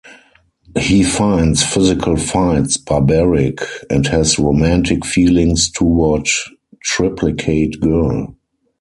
He 0.79 1.03
finds 1.03 1.61
physical 1.63 2.17
fights 2.17 2.75
barbaric 2.75 3.59
and 3.87 4.07
has 4.07 4.39
romantic 4.39 5.05
feelings 5.05 5.69
toward 5.71 6.27
Triplicate 6.81 7.79
Girl. 7.79 8.35